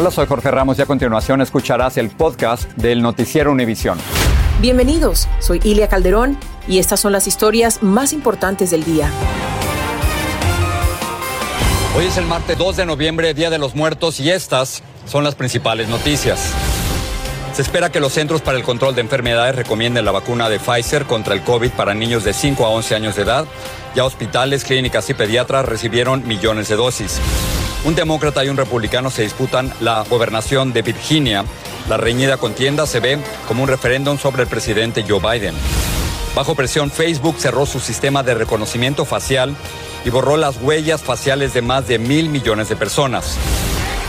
[0.00, 3.98] Hola, soy Jorge Ramos y a continuación escucharás el podcast del Noticiero Univisión.
[4.60, 9.10] Bienvenidos, soy Ilia Calderón y estas son las historias más importantes del día.
[11.96, 15.34] Hoy es el martes 2 de noviembre, Día de los Muertos, y estas son las
[15.34, 16.52] principales noticias.
[17.52, 21.06] Se espera que los Centros para el Control de Enfermedades recomienden la vacuna de Pfizer
[21.06, 23.46] contra el COVID para niños de 5 a 11 años de edad.
[23.96, 27.20] Ya hospitales, clínicas y pediatras recibieron millones de dosis.
[27.84, 31.44] Un demócrata y un republicano se disputan la gobernación de Virginia.
[31.88, 35.54] La reñida contienda se ve como un referéndum sobre el presidente Joe Biden.
[36.34, 39.54] Bajo presión, Facebook cerró su sistema de reconocimiento facial
[40.04, 43.36] y borró las huellas faciales de más de mil millones de personas.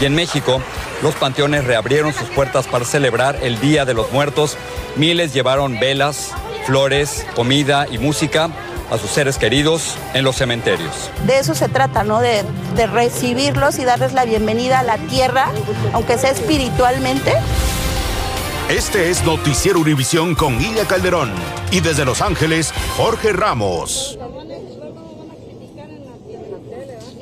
[0.02, 0.62] Y en México,
[1.04, 4.58] los panteones reabrieron sus puertas para celebrar el Día de los Muertos.
[4.96, 6.32] Miles llevaron velas,
[6.66, 8.50] flores, comida y música
[8.90, 11.12] a sus seres queridos en los cementerios.
[11.26, 12.20] De eso se trata, ¿no?
[12.20, 12.44] De,
[12.76, 15.52] de recibirlos y darles la bienvenida a la tierra,
[15.94, 17.34] aunque sea espiritualmente.
[18.70, 21.32] Este es Noticiero Univisión con Ilia Calderón
[21.72, 24.20] y desde Los Ángeles, Jorge Ramos.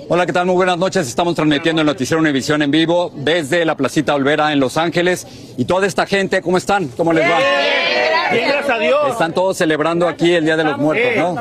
[0.10, 0.46] Hola, ¿qué tal?
[0.46, 1.06] Muy buenas noches.
[1.06, 5.28] Estamos transmitiendo el Noticiero Univisión en vivo desde la Placita Olvera en Los Ángeles.
[5.58, 6.88] Y toda esta gente, ¿cómo están?
[6.90, 7.40] ¿Cómo les va?
[8.32, 9.00] Bien, gracias a Dios.
[9.12, 11.36] Están todos celebrando aquí el Día de los Muertos, ¿no?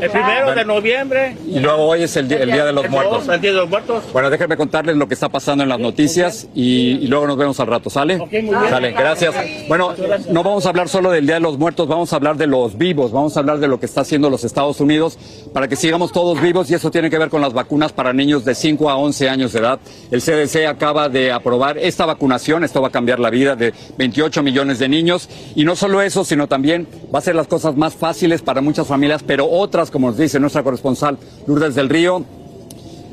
[0.00, 1.36] El primero de noviembre.
[1.46, 3.28] Y luego hoy es el, di- el Día de los Muertos.
[3.28, 4.04] El Día de los Muertos.
[4.12, 7.58] Bueno, déjenme contarles lo que está pasando en las noticias y, y luego nos vemos
[7.60, 8.16] al rato, ¿sale?
[8.18, 8.50] muy bien.
[8.68, 9.34] Sale, gracias.
[9.68, 9.94] Bueno,
[10.30, 12.76] no vamos a hablar solo del Día de los Muertos, vamos a hablar de los
[12.76, 15.18] vivos, vamos a hablar de lo que está haciendo los Estados Unidos
[15.52, 18.44] para que sigamos todos vivos y eso tiene que ver con las vacunas para niños
[18.44, 19.78] de 5 a 11 años de edad.
[20.10, 24.42] El CDC acaba de aprobar esta vacunación, esto va a cambiar la vida de 28
[24.42, 27.94] millones de niños y no solo eso, sino también va a ser las cosas más
[27.94, 31.16] fáciles para muchas familias, pero otras, como nos dice nuestra corresponsal
[31.46, 32.24] Lourdes del Río,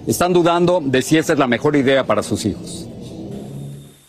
[0.08, 2.88] están dudando de si esa es la mejor idea para sus hijos.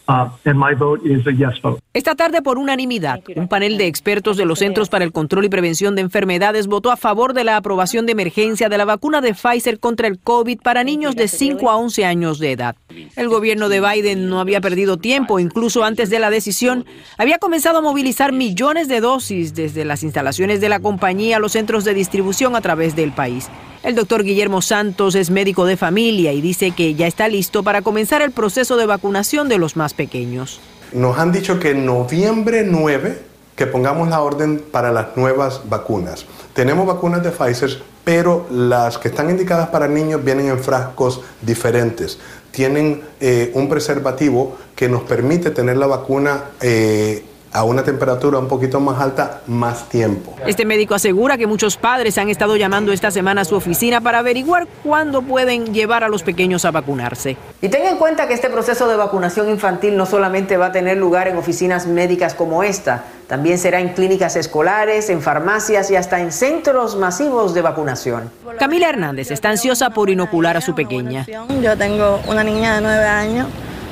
[0.08, 1.82] Uh, and my vote is a yes vote.
[1.98, 5.48] Esta tarde, por unanimidad, un panel de expertos de los Centros para el Control y
[5.48, 9.34] Prevención de Enfermedades votó a favor de la aprobación de emergencia de la vacuna de
[9.34, 12.76] Pfizer contra el COVID para niños de 5 a 11 años de edad.
[13.16, 17.78] El gobierno de Biden no había perdido tiempo, incluso antes de la decisión, había comenzado
[17.78, 21.94] a movilizar millones de dosis desde las instalaciones de la compañía a los centros de
[21.94, 23.48] distribución a través del país.
[23.82, 27.82] El doctor Guillermo Santos es médico de familia y dice que ya está listo para
[27.82, 30.60] comenzar el proceso de vacunación de los más pequeños.
[30.92, 33.28] Nos han dicho que en noviembre 9
[33.58, 36.24] que pongamos la orden para las nuevas vacunas.
[36.52, 42.20] Tenemos vacunas de Pfizer, pero las que están indicadas para niños vienen en frascos diferentes.
[42.52, 48.48] Tienen eh, un preservativo que nos permite tener la vacuna eh, a una temperatura un
[48.48, 50.34] poquito más alta más tiempo.
[50.46, 54.18] Este médico asegura que muchos padres han estado llamando esta semana a su oficina para
[54.18, 57.36] averiguar cuándo pueden llevar a los pequeños a vacunarse.
[57.62, 60.96] Y tenga en cuenta que este proceso de vacunación infantil no solamente va a tener
[60.96, 66.20] lugar en oficinas médicas como esta, también será en clínicas escolares, en farmacias y hasta
[66.20, 68.30] en centros masivos de vacunación.
[68.58, 71.26] Camila Hernández está ansiosa por inocular a su pequeña.
[71.62, 73.46] Yo tengo una niña de nueve años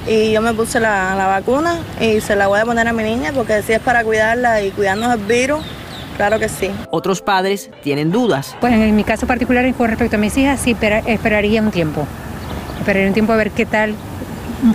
[0.08, 3.02] y yo me puse la, la vacuna y se la voy a poner a mi
[3.02, 5.60] niña porque si es para cuidarla y cuidarnos del virus,
[6.16, 6.70] claro que sí.
[6.90, 8.56] Otros padres tienen dudas.
[8.60, 11.70] Pues en mi caso particular y con respecto a mis hijas, sí espera- esperaría un
[11.70, 12.06] tiempo.
[12.78, 13.94] Esperaría un tiempo a ver qué tal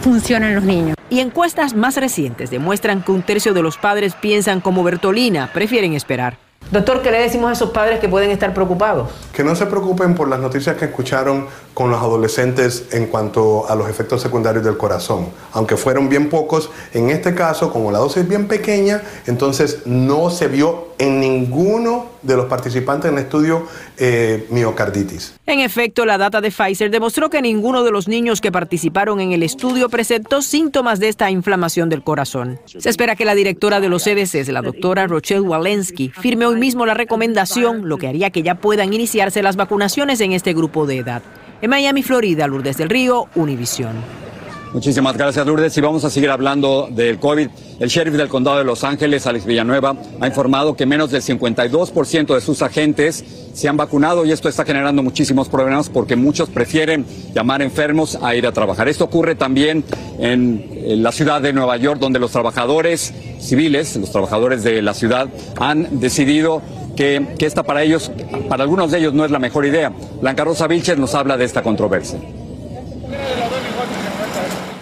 [0.02, 0.96] funcionan los niños.
[1.10, 5.94] Y encuestas más recientes demuestran que un tercio de los padres piensan como Bertolina, prefieren
[5.94, 6.38] esperar.
[6.72, 9.10] Doctor, ¿qué le decimos a esos padres que pueden estar preocupados?
[9.34, 13.76] Que no se preocupen por las noticias que escucharon con los adolescentes en cuanto a
[13.76, 15.28] los efectos secundarios del corazón.
[15.52, 20.30] Aunque fueron bien pocos, en este caso, como la dosis es bien pequeña, entonces no
[20.30, 23.66] se vio en ninguno de los participantes en el estudio
[23.98, 25.34] eh, miocarditis.
[25.48, 29.32] En efecto, la data de Pfizer demostró que ninguno de los niños que participaron en
[29.32, 32.60] el estudio presentó síntomas de esta inflamación del corazón.
[32.66, 36.86] Se espera que la directora de los CDC, la doctora Rochelle Walensky, firme hoy mismo
[36.86, 40.98] la recomendación, lo que haría que ya puedan iniciarse las vacunaciones en este grupo de
[40.98, 41.24] edad.
[41.64, 44.31] En Miami, Florida, Lourdes del Río, Univisión.
[44.74, 45.78] Muchísimas gracias, Lourdes.
[45.78, 47.50] Y vamos a seguir hablando del COVID.
[47.82, 52.34] El sheriff del condado de Los Ángeles, Alex Villanueva, ha informado que menos del 52%
[52.34, 57.06] de sus agentes se han vacunado y esto está generando muchísimos problemas porque muchos prefieren
[57.36, 58.88] llamar enfermos a ir a trabajar.
[58.88, 59.84] Esto ocurre también
[60.20, 65.28] en la ciudad de Nueva York, donde los trabajadores civiles, los trabajadores de la ciudad,
[65.60, 66.62] han decidido
[66.96, 68.10] que, que esta para ellos,
[68.48, 69.92] para algunos de ellos no es la mejor idea.
[70.22, 72.20] Blanca Rosa Vilches nos habla de esta controversia.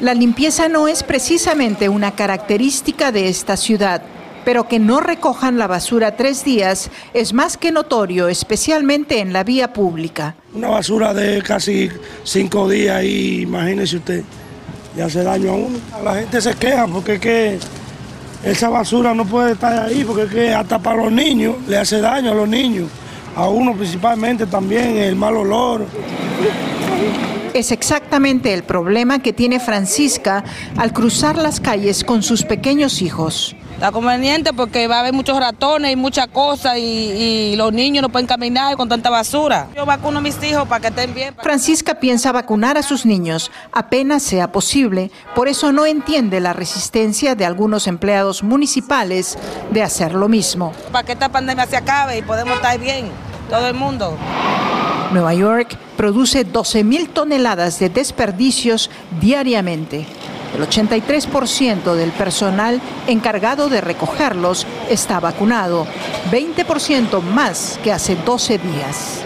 [0.01, 4.01] La limpieza no es precisamente una característica de esta ciudad,
[4.45, 9.43] pero que no recojan la basura tres días es más que notorio, especialmente en la
[9.43, 10.35] vía pública.
[10.53, 11.89] Una basura de casi
[12.23, 14.23] cinco días y imagínese usted,
[14.95, 15.79] le hace daño a uno.
[16.01, 17.59] La gente se queja porque es que
[18.45, 21.99] esa basura no puede estar ahí, porque es que hasta para los niños le hace
[21.99, 22.87] daño a los niños,
[23.35, 25.85] a uno principalmente también el mal olor.
[27.53, 30.43] Es exactamente el problema que tiene Francisca
[30.77, 33.55] al cruzar las calles con sus pequeños hijos.
[33.73, 38.01] Está conveniente porque va a haber muchos ratones y muchas cosas y, y, los niños
[38.01, 39.67] no pueden caminar con tanta basura.
[39.73, 41.33] Yo vacuno a mis hijos para que estén bien.
[41.41, 47.35] Francisca piensa vacunar a sus niños apenas sea posible, por eso no entiende la resistencia
[47.35, 49.37] de algunos empleados municipales
[49.71, 50.73] de hacer lo mismo.
[50.91, 53.09] Para que esta pandemia se acabe y podemos estar bien,
[53.49, 54.15] todo el mundo.
[55.11, 60.05] Nueva York produce 12 mil toneladas de desperdicios diariamente.
[60.55, 65.85] El 83% del personal encargado de recogerlos está vacunado,
[66.31, 69.23] 20% más que hace 12 días.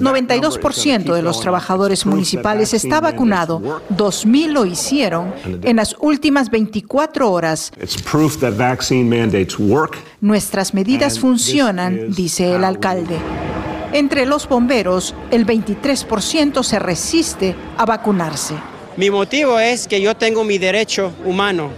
[0.00, 3.60] 92% de los trabajadores municipales está vacunado,
[3.96, 5.32] 2.000 lo hicieron
[5.62, 7.72] en las últimas 24 horas.
[10.20, 13.16] Nuestras medidas funcionan, dice el alcalde.
[13.92, 18.54] Entre los bomberos, el 23% se resiste a vacunarse.
[18.96, 21.70] Mi motivo es que yo tengo mi derecho humano,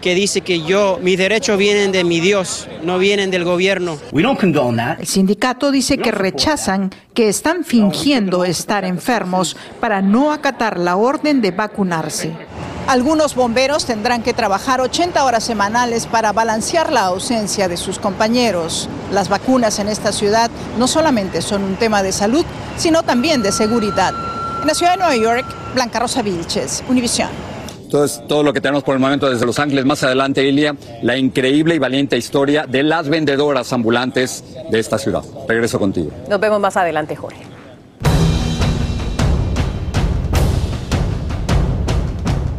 [0.00, 3.98] que dice que yo, mis derechos vienen de mi Dios, no vienen del gobierno.
[4.12, 11.40] El sindicato dice que rechazan que están fingiendo estar enfermos para no acatar la orden
[11.42, 12.32] de vacunarse.
[12.86, 18.88] Algunos bomberos tendrán que trabajar 80 horas semanales para balancear la ausencia de sus compañeros.
[19.12, 22.44] Las vacunas en esta ciudad no solamente son un tema de salud,
[22.76, 24.14] sino también de seguridad.
[24.60, 27.30] En la ciudad de Nueva York, Blanca Rosa Vilches, Univisión.
[27.82, 29.84] Entonces, todo lo que tenemos por el momento desde Los Ángeles.
[29.84, 35.22] Más adelante, Ilia, la increíble y valiente historia de las vendedoras ambulantes de esta ciudad.
[35.48, 36.10] Regreso contigo.
[36.28, 37.49] Nos vemos más adelante, Jorge.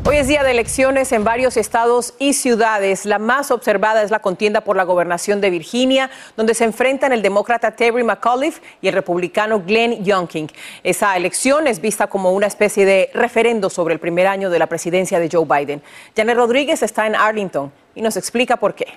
[0.04, 3.06] Hoy es día de elecciones en varios estados y ciudades.
[3.06, 7.22] La más observada es la contienda por la gobernación de Virginia, donde se enfrentan el
[7.22, 10.50] demócrata Terry McAuliffe y el republicano Glenn Youngkin.
[10.84, 14.66] Esa elección es vista como una especie de referendo sobre el primer año de la
[14.66, 15.84] presidencia de Joe Biden.
[16.18, 18.88] Janet Rodríguez está en Arlington y nos explica por qué.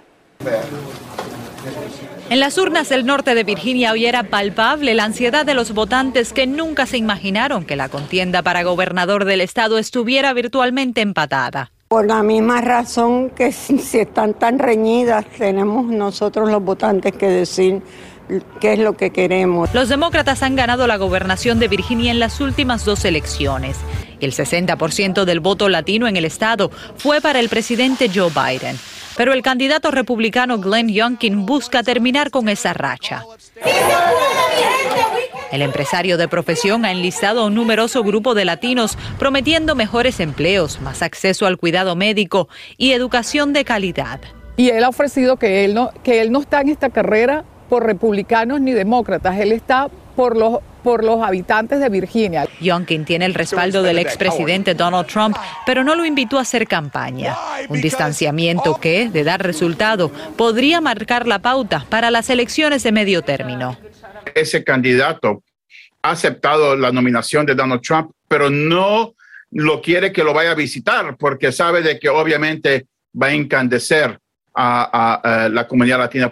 [2.31, 6.33] En las urnas del norte de Virginia hoy era palpable la ansiedad de los votantes
[6.33, 11.71] que nunca se imaginaron que la contienda para gobernador del estado estuviera virtualmente empatada.
[11.89, 17.83] Por la misma razón que si están tan reñidas, tenemos nosotros los votantes que decir
[18.61, 19.73] qué es lo que queremos.
[19.75, 23.79] Los demócratas han ganado la gobernación de Virginia en las últimas dos elecciones.
[24.21, 28.79] El 60% del voto latino en el estado fue para el presidente Joe Biden.
[29.17, 33.25] Pero el candidato republicano Glenn Youngkin busca terminar con esa racha.
[35.53, 40.81] El empresario de profesión ha enlistado a un numeroso grupo de latinos prometiendo mejores empleos,
[40.81, 44.21] más acceso al cuidado médico y educación de calidad.
[44.57, 47.85] Y él ha ofrecido que él no, que él no está en esta carrera por
[47.85, 52.47] republicanos ni demócratas, él está por los por los habitantes de Virginia.
[52.61, 57.35] Youngkin tiene el respaldo del expresidente Donald Trump, pero no lo invitó a hacer campaña.
[57.69, 63.23] Un distanciamiento que, de dar resultado, podría marcar la pauta para las elecciones de medio
[63.23, 63.77] término.
[64.37, 65.43] Ese candidato
[66.03, 69.15] ha aceptado la nominación de Donald Trump, pero no
[69.51, 72.87] lo quiere que lo vaya a visitar porque sabe de que obviamente
[73.21, 74.21] va a encandecer
[74.55, 76.31] a, a, a la comunidad latina.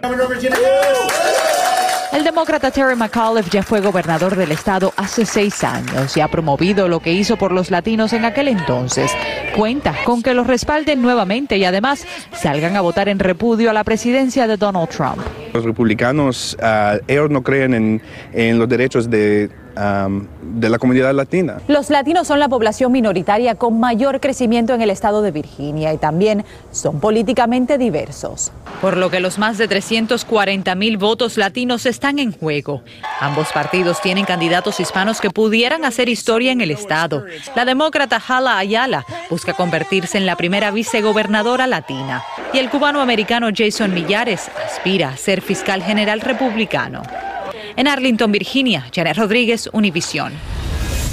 [2.13, 6.87] El demócrata Terry McAuliffe ya fue gobernador del estado hace seis años y ha promovido
[6.87, 9.11] lo que hizo por los latinos en aquel entonces.
[9.55, 13.83] Cuenta con que los respalden nuevamente y además salgan a votar en repudio a la
[13.83, 15.17] presidencia de Donald Trump.
[15.53, 18.01] Los republicanos, uh, ellos no creen en,
[18.31, 21.57] en los derechos de um, de la comunidad latina.
[21.67, 25.97] Los latinos son la población minoritaria con mayor crecimiento en el estado de Virginia y
[25.97, 28.51] también son políticamente diversos.
[28.81, 32.81] Por lo que los más de 340 mil votos latinos están en juego.
[33.19, 37.25] Ambos partidos tienen candidatos hispanos que pudieran hacer historia en el estado.
[37.55, 43.93] La demócrata Hala Ayala busca convertirse en la primera vicegobernadora latina y el cubano-americano Jason
[43.93, 47.01] Millares aspira a ser fiscal general republicano.
[47.75, 50.33] En Arlington, Virginia, Janet Rodríguez, Univisión.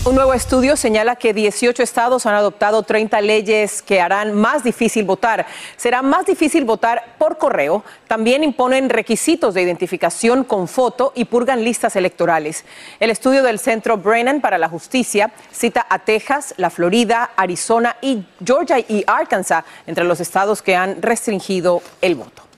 [0.02, 5.04] Un nuevo estudio señala que 18 estados han adoptado 30 leyes que harán más difícil
[5.04, 5.46] votar.
[5.76, 7.84] Será más difícil votar por correo.
[8.08, 12.64] También imponen requisitos de identificación con foto y purgan listas electorales.
[12.98, 18.24] El estudio del Centro Brennan para la Justicia cita a Texas, la Florida, Arizona y
[18.42, 22.49] Georgia y Arkansas entre los estados que han restringido el voto.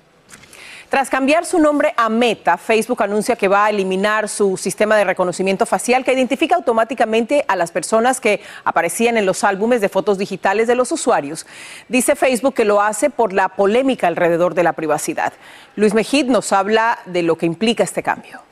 [0.93, 5.05] Tras cambiar su nombre a Meta, Facebook anuncia que va a eliminar su sistema de
[5.05, 10.19] reconocimiento facial que identifica automáticamente a las personas que aparecían en los álbumes de fotos
[10.19, 11.47] digitales de los usuarios.
[11.89, 15.33] Dice Facebook que lo hace por la polémica alrededor de la privacidad.
[15.77, 18.43] Luis Mejid nos habla de lo que implica este cambio.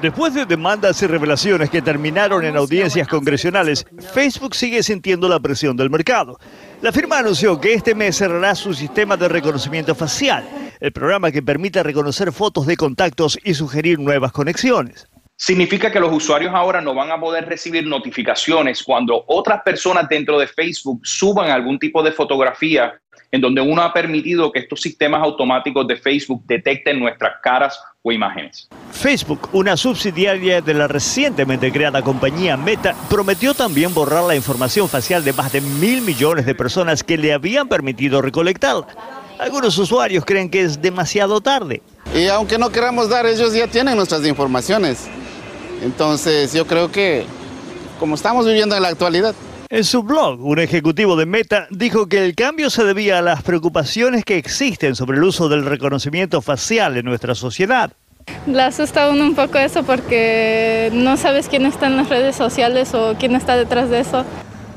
[0.00, 5.76] Después de demandas y revelaciones que terminaron en audiencias congresionales, Facebook sigue sintiendo la presión
[5.76, 6.40] del mercado.
[6.80, 10.44] La firma anunció que este mes cerrará su sistema de reconocimiento facial,
[10.82, 15.06] el programa que permite reconocer fotos de contactos y sugerir nuevas conexiones.
[15.36, 20.40] Significa que los usuarios ahora no van a poder recibir notificaciones cuando otras personas dentro
[20.40, 22.94] de Facebook suban algún tipo de fotografía
[23.30, 28.10] en donde uno ha permitido que estos sistemas automáticos de Facebook detecten nuestras caras o
[28.10, 28.68] imágenes.
[28.90, 35.24] Facebook, una subsidiaria de la recientemente creada compañía Meta, prometió también borrar la información facial
[35.24, 39.21] de más de mil millones de personas que le habían permitido recolectarla.
[39.42, 41.82] Algunos usuarios creen que es demasiado tarde.
[42.14, 45.08] Y aunque no queramos dar, ellos ya tienen nuestras informaciones.
[45.82, 47.24] Entonces yo creo que
[47.98, 49.34] como estamos viviendo en la actualidad,
[49.68, 53.42] en su blog, un ejecutivo de Meta dijo que el cambio se debía a las
[53.42, 57.90] preocupaciones que existen sobre el uso del reconocimiento facial en nuestra sociedad.
[58.46, 62.36] Le asusta a uno un poco eso porque no sabes quién está en las redes
[62.36, 64.24] sociales o quién está detrás de eso.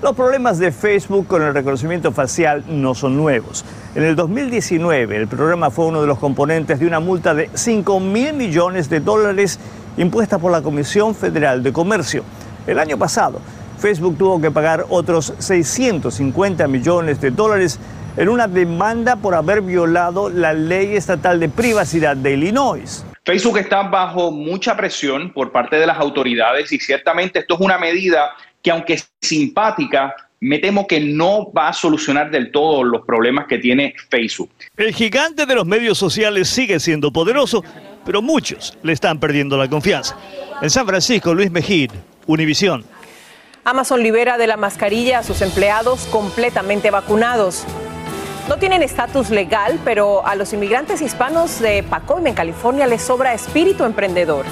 [0.01, 3.63] Los problemas de Facebook con el reconocimiento facial no son nuevos.
[3.95, 8.01] En el 2019, el programa fue uno de los componentes de una multa de 5
[8.01, 9.57] mil millones de dólares
[9.95, 12.25] impuesta por la Comisión Federal de Comercio.
[12.67, 13.39] El año pasado,
[13.79, 17.79] Facebook tuvo que pagar otros 650 millones de dólares
[18.17, 23.05] en una demanda por haber violado la ley estatal de privacidad de Illinois.
[23.23, 27.77] Facebook está bajo mucha presión por parte de las autoridades y ciertamente esto es una
[27.77, 33.47] medida que aunque simpática, me temo que no va a solucionar del todo los problemas
[33.47, 34.49] que tiene Facebook.
[34.77, 37.63] El gigante de los medios sociales sigue siendo poderoso,
[38.05, 40.17] pero muchos le están perdiendo la confianza.
[40.61, 41.91] En San Francisco, Luis Mejid,
[42.27, 42.85] Univisión.
[43.63, 47.65] Amazon libera de la mascarilla a sus empleados completamente vacunados.
[48.47, 53.33] No tienen estatus legal, pero a los inmigrantes hispanos de Pacoima, en California, les sobra
[53.33, 54.45] espíritu emprendedor.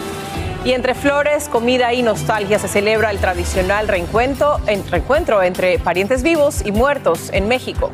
[0.66, 6.62] Y entre flores, comida y nostalgia se celebra el tradicional reencuentro, reencuentro entre parientes vivos
[6.66, 7.92] y muertos en México.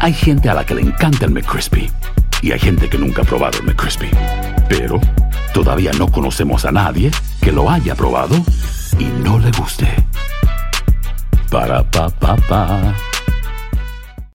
[0.00, 1.90] Hay gente a la que le encanta el McCrispy
[2.40, 4.10] y hay gente que nunca ha probado el McCrispy.
[4.68, 5.00] Pero
[5.52, 7.10] todavía no conocemos a nadie
[7.42, 8.36] que lo haya probado
[8.98, 9.86] y no le guste.
[11.50, 12.94] Para pa pa pa.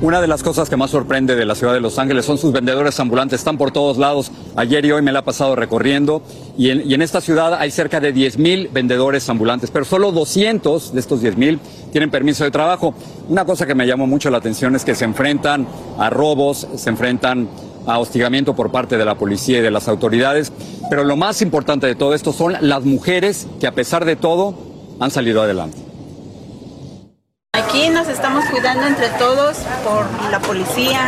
[0.00, 2.52] Una de las cosas que más sorprende de la ciudad de Los Ángeles son sus
[2.52, 3.40] vendedores ambulantes.
[3.40, 4.30] Están por todos lados.
[4.54, 6.22] Ayer y hoy me la he pasado recorriendo.
[6.56, 11.00] Y en, esta ciudad hay cerca de 10 mil vendedores ambulantes, pero solo 200 de
[11.00, 11.58] estos 10 mil
[11.90, 12.94] tienen permiso de trabajo.
[13.28, 15.66] Una cosa que me llamó mucho la atención es que se enfrentan
[15.98, 17.48] a robos, se enfrentan
[17.84, 20.52] a hostigamiento por parte de la policía y de las autoridades.
[20.88, 24.54] Pero lo más importante de todo esto son las mujeres que a pesar de todo
[25.00, 25.87] han salido adelante.
[27.54, 31.00] Aquí nos estamos cuidando entre todos por la policía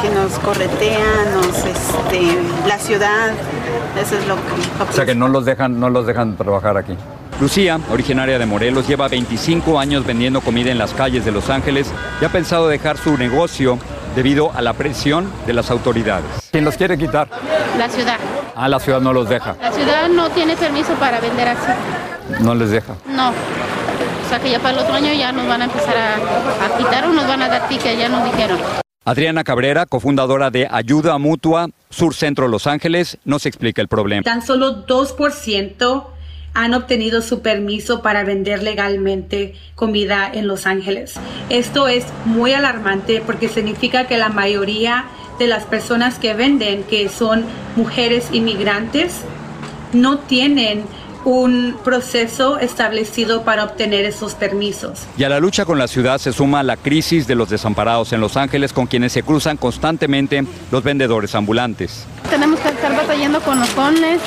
[0.00, 3.32] que nos corretea, nos, este, la ciudad.
[4.00, 4.90] Eso es lo que.
[4.90, 6.96] O sea que no los dejan, no los dejan trabajar aquí.
[7.40, 11.92] Lucía, originaria de Morelos, lleva 25 años vendiendo comida en las calles de Los Ángeles
[12.20, 13.78] y ha pensado dejar su negocio
[14.16, 16.26] debido a la presión de las autoridades.
[16.50, 17.28] ¿Quién los quiere quitar?
[17.78, 18.16] La ciudad.
[18.56, 19.56] Ah, la ciudad no los deja.
[19.60, 21.72] La ciudad no tiene permiso para vender así.
[22.40, 22.94] No les deja.
[23.06, 23.32] No.
[24.32, 26.14] Sea que ya para el otro año ya nos van a empezar a,
[26.64, 28.58] a quitar o nos van a dar ticket, ya nos dijeron.
[29.04, 34.22] Adriana Cabrera, cofundadora de Ayuda Mutua Sur Centro Los Ángeles, nos explica el problema.
[34.22, 36.04] Tan solo 2%
[36.54, 41.16] han obtenido su permiso para vender legalmente comida en Los Ángeles.
[41.50, 45.04] Esto es muy alarmante porque significa que la mayoría
[45.38, 47.44] de las personas que venden, que son
[47.76, 49.20] mujeres inmigrantes,
[49.92, 50.84] no tienen
[51.24, 55.00] un proceso establecido para obtener esos permisos.
[55.16, 58.20] Y a la lucha con la ciudad se suma la crisis de los desamparados en
[58.20, 62.04] Los Ángeles con quienes se cruzan constantemente los vendedores ambulantes.
[62.30, 64.20] Tenemos que estar batallando con los homeless,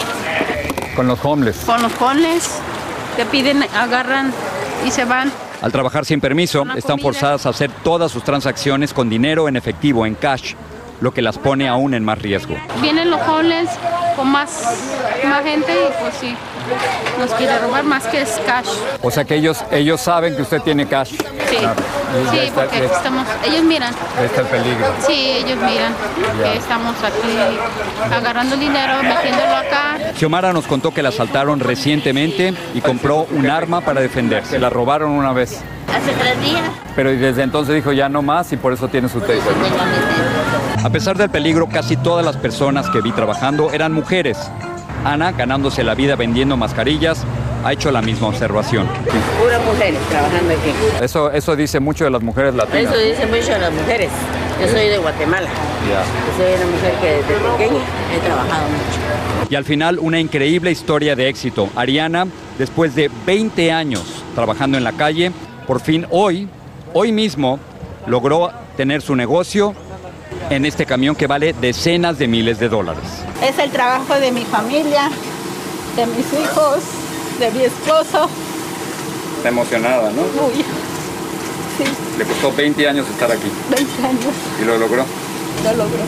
[0.96, 1.58] Con los homeless.
[1.66, 2.50] con los homeless
[3.18, 4.32] que piden, agarran
[4.86, 5.32] y se van.
[5.62, 10.06] Al trabajar sin permiso, están forzadas a hacer todas sus transacciones con dinero en efectivo,
[10.06, 10.54] en cash,
[11.02, 12.56] lo que las pone aún en más riesgo.
[12.82, 13.70] Vienen los homeless
[14.16, 14.50] con más,
[15.25, 16.36] más gente y pues sí,
[17.19, 18.67] nos quiere robar más que es cash.
[19.01, 21.12] O sea que ellos, ellos saben que usted tiene cash.
[21.12, 21.57] Sí,
[22.31, 23.93] sí, porque estamos, ellos miran.
[24.24, 24.86] Está el peligro.
[25.05, 25.93] Sí, ellos miran
[26.43, 29.98] que estamos aquí agarrando dinero, metiéndolo acá.
[30.17, 34.60] Xiomara nos contó que la asaltaron recientemente y compró un arma para defenderse.
[34.60, 35.62] La robaron una vez.
[35.93, 36.63] Hace tres días.
[36.95, 39.41] Pero desde entonces dijo ya no más y por eso tiene su taser.
[40.84, 44.38] A pesar del peligro, casi todas las personas que vi trabajando eran mujeres.
[45.05, 47.24] Ana, ganándose la vida vendiendo mascarillas,
[47.63, 48.88] ha hecho la misma observación.
[49.39, 50.74] Puras mujeres trabajando aquí.
[51.03, 52.91] Eso, eso dice mucho de las mujeres latinas.
[52.91, 54.09] Eso dice mucho de las mujeres.
[54.59, 55.47] Yo soy de Guatemala.
[55.88, 57.83] Yo soy una mujer que desde pequeña
[58.15, 59.47] he trabajado mucho.
[59.47, 61.69] Y al final, una increíble historia de éxito.
[61.75, 62.25] Ariana,
[62.57, 65.31] después de 20 años trabajando en la calle,
[65.67, 66.50] por fin hoy,
[66.93, 67.59] hoy mismo,
[68.07, 69.75] logró tener su negocio
[70.50, 73.04] en este camión que vale decenas de miles de dólares.
[73.44, 75.10] Es el trabajo de mi familia,
[75.96, 76.80] de mis hijos,
[77.40, 78.30] de mi esposo.
[79.38, 80.22] Está emocionada, ¿no?
[80.42, 80.64] Muy.
[81.78, 81.84] Sí,
[82.18, 85.04] Le costó 20 años estar aquí 20 años y lo logró.
[85.64, 86.04] lo logró.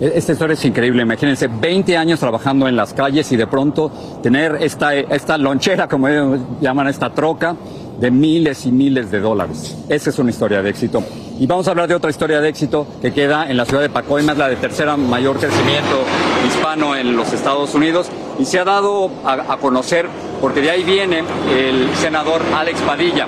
[0.00, 3.92] E- Esta historia es increíble, imagínense 20 años trabajando en las calles y de pronto
[4.22, 7.54] tener esta, esta lonchera, como ellos llaman esta troca,
[7.98, 9.76] de miles y miles de dólares.
[9.88, 11.02] Esa es una historia de éxito.
[11.38, 13.88] Y vamos a hablar de otra historia de éxito que queda en la ciudad de
[13.88, 16.04] Pacoima, es la de tercera mayor crecimiento
[16.46, 18.08] hispano en los Estados Unidos
[18.38, 20.08] y se ha dado a, a conocer
[20.40, 23.26] porque de ahí viene el senador Alex Padilla.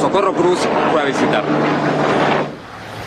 [0.00, 0.58] Socorro Cruz
[0.92, 2.37] fue a visitarlo.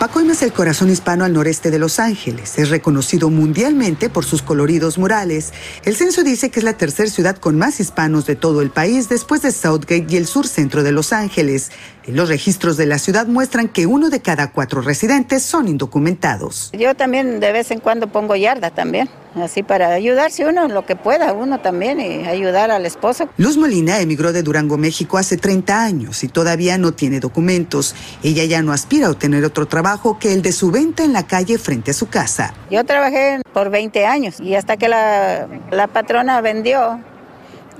[0.01, 2.57] Pacoima es el corazón hispano al noreste de Los Ángeles.
[2.57, 5.53] Es reconocido mundialmente por sus coloridos murales.
[5.85, 9.09] El censo dice que es la tercera ciudad con más hispanos de todo el país
[9.09, 11.69] después de Southgate y el sur centro de Los Ángeles.
[12.13, 16.69] Los registros de la ciudad muestran que uno de cada cuatro residentes son indocumentados.
[16.73, 20.85] Yo también de vez en cuando pongo yarda también, así para ayudarse uno en lo
[20.85, 23.29] que pueda, uno también, y ayudar al esposo.
[23.37, 27.95] Luz Molina emigró de Durango, México hace 30 años y todavía no tiene documentos.
[28.23, 31.25] Ella ya no aspira a obtener otro trabajo que el de su venta en la
[31.27, 32.53] calle frente a su casa.
[32.69, 36.99] Yo trabajé por 20 años y hasta que la, la patrona vendió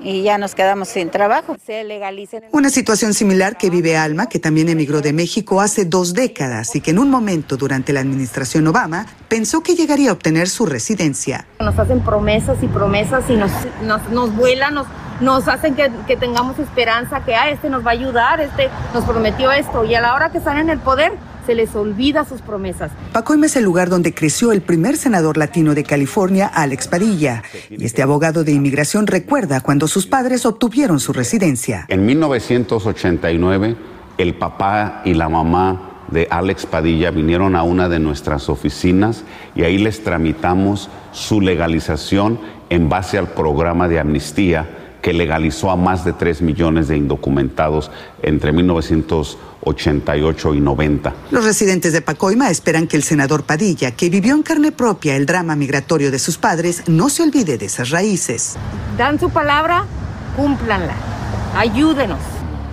[0.02, 1.56] y ya nos quedamos sin trabajo.
[1.66, 2.44] Se legalicen.
[2.52, 6.82] Una situación similar que vive Alma, que también emigró de México hace dos décadas y
[6.82, 11.46] que en un momento durante la administración Obama pensó que llegaría a obtener su residencia.
[11.60, 13.52] Nos hacen promesas y promesas y nos,
[13.84, 14.88] nos, nos vuelan, nos,
[15.20, 19.04] nos hacen que, que tengamos esperanza, que ah, este nos va a ayudar, este nos
[19.06, 19.86] prometió esto.
[19.86, 21.14] Y a la hora que están en el poder,
[21.52, 22.94] se les olvida sus promesas.
[23.12, 27.44] Pacoima es el lugar donde creció el primer senador latino de California, Alex Padilla.
[27.70, 31.88] Y este abogado de inmigración recuerda cuando sus padres obtuvieron su residencia.
[31.90, 33.76] En 1989,
[34.18, 39.64] el papá y la mamá de Alex Padilla vinieron a una de nuestras oficinas y
[39.64, 44.70] ahí les tramitamos su legalización en base al programa de amnistía
[45.02, 51.14] que legalizó a más de 3 millones de indocumentados entre 1988 y 90.
[51.32, 55.26] Los residentes de Pacoima esperan que el senador Padilla, que vivió en carne propia el
[55.26, 58.56] drama migratorio de sus padres, no se olvide de esas raíces.
[58.98, 59.86] Dan su palabra,
[60.36, 60.96] cúmplanla.
[61.56, 62.20] Ayúdenos.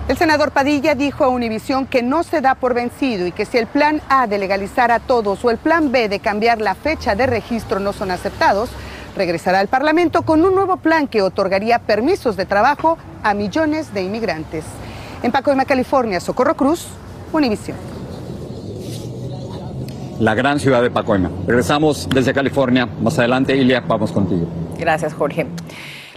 [0.09, 3.59] El senador Padilla dijo a Univisión que no se da por vencido y que si
[3.59, 7.13] el plan A de legalizar a todos o el plan B de cambiar la fecha
[7.13, 8.71] de registro no son aceptados,
[9.19, 14.01] regresará al Parlamento con un nuevo plan que otorgaría permisos de trabajo a millones de
[14.01, 14.63] inmigrantes.
[15.23, 16.87] En Pacoima, California, Socorro Cruz,
[17.33, 17.75] Univisión.
[20.19, 21.29] La gran ciudad de Pacoima.
[21.45, 22.87] Regresamos desde California.
[23.01, 24.47] Más adelante, Ilia, vamos contigo.
[24.77, 25.47] Gracias, Jorge.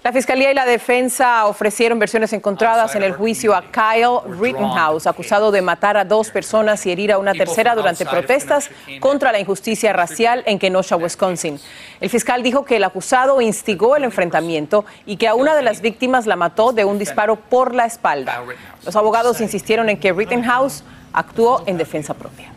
[0.05, 5.53] La Fiscalía y la Defensa ofrecieron versiones encontradas en el juicio a Kyle Rittenhouse, acusado
[5.53, 9.93] de matar a dos personas y herir a una tercera durante protestas contra la injusticia
[9.93, 11.61] racial en Kenosha, Wisconsin.
[12.01, 15.81] El fiscal dijo que el acusado instigó el enfrentamiento y que a una de las
[15.81, 18.43] víctimas la mató de un disparo por la espalda.
[18.85, 22.53] Los abogados insistieron en que Rittenhouse actuó en defensa propia.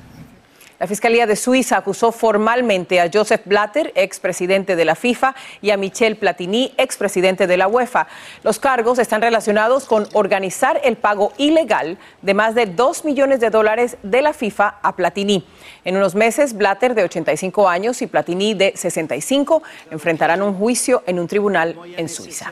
[0.77, 5.77] La Fiscalía de Suiza acusó formalmente a Joseph Blatter, expresidente de la FIFA, y a
[5.77, 8.07] Michel Platini, expresidente de la UEFA.
[8.43, 13.49] Los cargos están relacionados con organizar el pago ilegal de más de 2 millones de
[13.49, 15.47] dólares de la FIFA a Platini.
[15.85, 21.19] En unos meses, Blatter, de 85 años, y Platini, de 65, enfrentarán un juicio en
[21.19, 22.51] un tribunal en Suiza.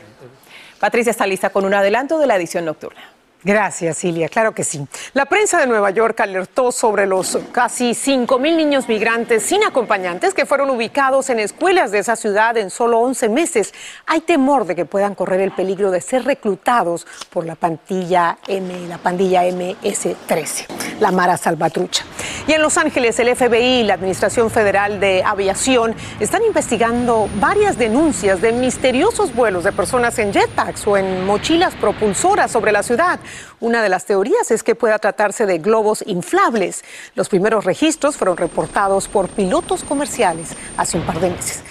[0.80, 3.13] Patricia está lista con un adelanto de la edición nocturna.
[3.44, 4.30] Gracias, Silvia.
[4.30, 4.86] Claro que sí.
[5.12, 10.46] La prensa de Nueva York alertó sobre los casi 5.000 niños migrantes sin acompañantes que
[10.46, 13.74] fueron ubicados en escuelas de esa ciudad en solo 11 meses.
[14.06, 18.88] Hay temor de que puedan correr el peligro de ser reclutados por la pandilla M,
[18.88, 22.04] la pandilla MS-13, la Mara Salvatrucha.
[22.46, 27.78] Y en Los Ángeles, el FBI y la Administración Federal de Aviación están investigando varias
[27.78, 33.18] denuncias de misteriosos vuelos de personas en jetpacks o en mochilas propulsoras sobre la ciudad.
[33.60, 36.84] Una de las teorías es que pueda tratarse de globos inflables.
[37.14, 41.62] Los primeros registros fueron reportados por pilotos comerciales hace un par de meses.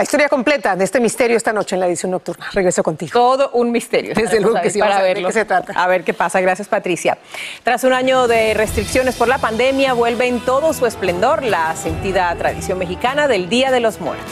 [0.00, 2.46] La historia completa de este misterio esta noche en la edición nocturna.
[2.54, 3.12] Regreso contigo.
[3.12, 4.14] Todo un misterio.
[4.14, 5.28] Desde luego que sí, para vamos a ver verlo.
[5.28, 5.72] de qué se trata.
[5.74, 6.40] A ver qué pasa.
[6.40, 7.18] Gracias, Patricia.
[7.64, 12.34] Tras un año de restricciones por la pandemia, vuelve en todo su esplendor la sentida
[12.36, 14.24] tradición mexicana del Día de los Muertos.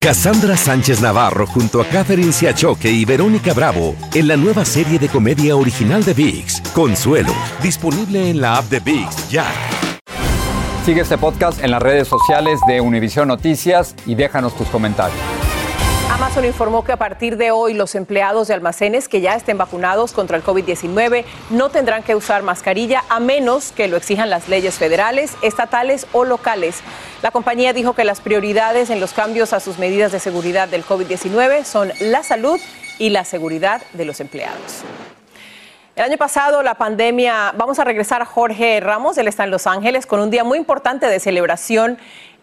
[0.00, 5.08] Cassandra Sánchez Navarro junto a Catherine Siachoque y Verónica Bravo en la nueva serie de
[5.08, 9.46] comedia original de VIX, Consuelo, disponible en la app de VIX ya.
[10.88, 15.20] Sigue este podcast en las redes sociales de Univision Noticias y déjanos tus comentarios.
[16.10, 20.12] Amazon informó que a partir de hoy los empleados de almacenes que ya estén vacunados
[20.12, 24.76] contra el COVID-19 no tendrán que usar mascarilla a menos que lo exijan las leyes
[24.76, 26.80] federales, estatales o locales.
[27.20, 30.86] La compañía dijo que las prioridades en los cambios a sus medidas de seguridad del
[30.86, 32.58] COVID-19 son la salud
[32.98, 34.84] y la seguridad de los empleados.
[35.98, 39.66] El año pasado la pandemia, vamos a regresar a Jorge Ramos, él está en Los
[39.66, 41.98] Ángeles con un día muy importante de celebración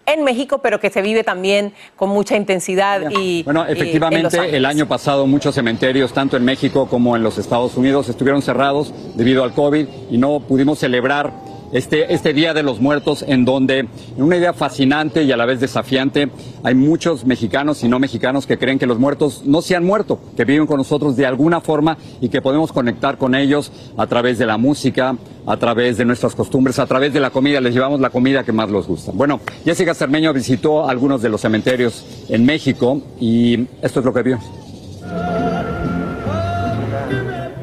[0.06, 4.90] en México, pero que se vive también con mucha intensidad y Bueno, efectivamente, el año
[4.90, 9.54] pasado muchos cementerios, tanto en México como en los Estados Unidos, estuvieron cerrados debido al
[9.54, 11.32] COVID y no pudimos celebrar
[11.72, 15.46] este, este Día de los Muertos, en donde, en una idea fascinante y a la
[15.46, 16.30] vez desafiante,
[16.64, 20.20] hay muchos mexicanos y no mexicanos que creen que los muertos no se han muerto,
[20.36, 24.38] que viven con nosotros de alguna forma y que podemos conectar con ellos a través
[24.38, 27.62] de la música, a través de nuestras costumbres, a través de la comida.
[27.62, 29.12] Les llevamos la comida que más les gusta.
[29.14, 34.24] Bueno, Jessica Cermeño visitó algunos de los cementerios en México y esto es lo que
[34.24, 34.40] vio.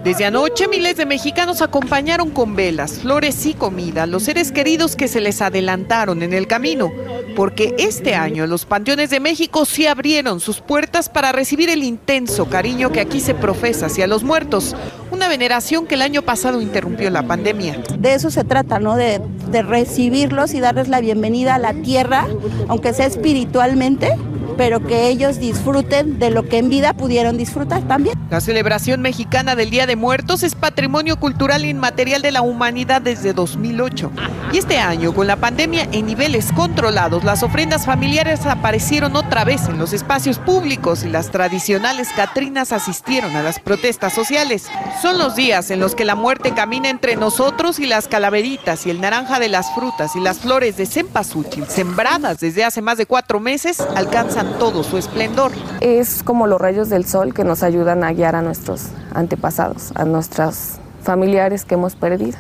[0.05, 5.07] Desde anoche miles de mexicanos acompañaron con velas, flores y comida los seres queridos que
[5.07, 6.93] se les adelantaron en el camino,
[7.37, 12.47] porque este año los panteones de México sí abrieron sus puertas para recibir el intenso
[12.47, 14.75] cariño que aquí se profesa hacia los muertos,
[15.13, 17.81] una veneración que el año pasado interrumpió la pandemia.
[17.97, 18.97] De eso se trata, ¿no?
[18.97, 19.21] De,
[19.53, 22.27] de recibirlos y darles la bienvenida a la tierra,
[22.67, 24.17] aunque sea espiritualmente,
[24.57, 28.19] pero que ellos disfruten de lo que en vida pudieron disfrutar también.
[28.31, 33.33] La celebración mexicana del Día de Muertos es patrimonio cultural inmaterial de la humanidad desde
[33.33, 34.11] 2008.
[34.53, 39.69] Y este año, con la pandemia en niveles controlados, las ofrendas familiares aparecieron otra vez
[39.69, 44.67] en los espacios públicos y las tradicionales catrinas asistieron a las protestas sociales.
[45.01, 48.91] Son los días en los que la muerte camina entre nosotros y las calaveritas y
[48.91, 53.07] el naranja de las frutas y las flores de cempasúchil, sembradas desde hace más de
[53.07, 55.53] cuatro meses, alcanzan todo su esplendor.
[55.81, 60.05] Es como los rayos del sol que nos ayudan a guiar a nuestros antepasados, a
[60.05, 62.39] nuestros familiares que hemos perdido.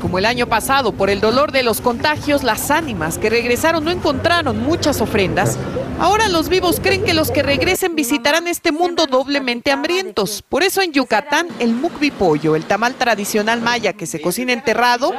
[0.00, 3.90] Como el año pasado, por el dolor de los contagios, las ánimas que regresaron no
[3.90, 5.58] encontraron muchas ofrendas.
[5.98, 10.42] Ahora los vivos creen que los que regresen visitarán este mundo doblemente hambrientos.
[10.48, 15.12] Por eso en Yucatán, el mukbi pollo, el tamal tradicional maya que se cocina enterrado,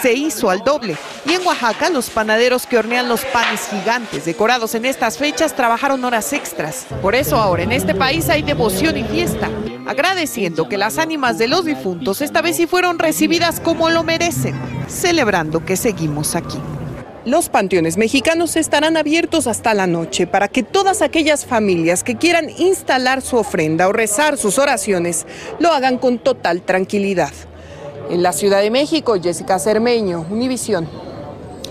[0.00, 0.96] se hizo al doble.
[1.26, 6.04] Y en Oaxaca, los panaderos que hornean los panes gigantes decorados en estas fechas trabajaron
[6.04, 6.86] horas extras.
[7.02, 9.50] Por eso ahora en este país hay devoción y fiesta,
[9.88, 14.54] agradeciendo que las ánimas de los difuntos esta vez sí fueron recibidas como lo merecen,
[14.86, 16.58] celebrando que seguimos aquí.
[17.24, 22.50] Los panteones mexicanos estarán abiertos hasta la noche para que todas aquellas familias que quieran
[22.58, 25.26] instalar su ofrenda o rezar sus oraciones
[25.58, 27.30] lo hagan con total tranquilidad.
[28.10, 30.86] En la Ciudad de México, Jessica Cermeño, Univisión.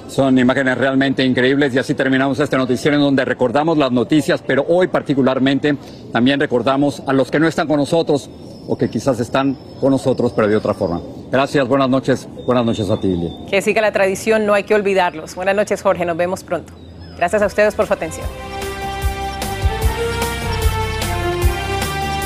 [0.08, 4.66] Son imágenes realmente increíbles y así terminamos este noticiero en donde recordamos las noticias, pero
[4.68, 5.78] hoy particularmente
[6.12, 8.28] también recordamos a los que no están con nosotros
[8.68, 11.00] o que quizás están con nosotros pero de otra forma.
[11.32, 13.30] Gracias, buenas noches, buenas noches a ti, Ilia.
[13.50, 15.36] Que siga la tradición, no hay que olvidarlos.
[15.36, 16.74] Buenas noches, Jorge, nos vemos pronto.
[17.18, 18.26] Gracias a ustedes por su atención.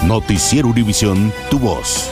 [0.03, 2.11] Noticiero Univisión, tu voz.